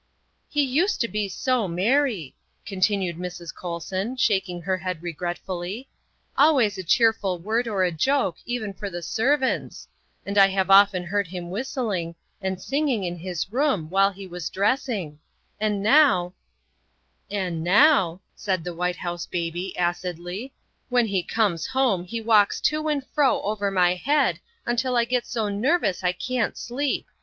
'''He 0.57 0.63
used 0.63 0.99
to 1.01 1.07
be 1.07 1.29
so 1.29 1.67
merry," 1.67 2.35
continued 2.65 3.17
Mrs. 3.17 3.53
Colson, 3.53 4.17
shaking 4.17 4.59
her 4.63 4.77
head 4.79 5.03
regretfully;" 5.03 5.89
always 6.39 6.79
a 6.79 6.83
cheerful 6.83 7.37
word 7.37 7.67
or 7.67 7.83
a 7.83 7.91
joke 7.91 8.37
even 8.43 8.73
for 8.73 8.89
the 8.89 9.03
servants, 9.03 9.87
and 10.25 10.39
I 10.39 10.47
have 10.47 10.71
often 10.71 11.03
heard 11.03 11.27
him 11.27 11.51
whistling 11.51 12.15
and 12.41 12.59
singing 12.59 13.03
in 13.03 13.15
his 13.15 13.51
room 13.53 13.91
while 13.91 14.09
he 14.11 14.25
was 14.25 14.49
dressing, 14.49 15.19
and 15.59 15.83
now' 15.83 16.33
"And 17.29 17.63
now," 17.63 18.21
said 18.35 18.63
the 18.63 18.73
White 18.73 18.95
House 18.97 19.27
Baby 19.27 19.77
acidly, 19.77 20.47
THE 20.47 20.49
SECRETARY 20.49 20.49
OF 20.49 20.87
STATE 20.87 20.89
173" 20.89 20.89
when 20.89 21.05
he 21.11 21.23
comes 21.23 21.67
home 21.67 22.03
he 22.05 22.21
walks 22.21 22.59
to 22.61 22.87
and 22.87 23.05
fro 23.13 23.39
over 23.43 23.69
my 23.69 23.93
head 23.93 24.39
until 24.65 24.95
I 24.97 25.05
get 25.05 25.27
so 25.27 25.47
nervous 25.47 26.03
I 26.03 26.11
can 26.13 26.53
't 26.53 26.57
sleep. 26.57 27.05